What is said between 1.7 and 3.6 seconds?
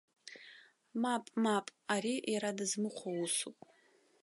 ари иара дызмыхәо усуп!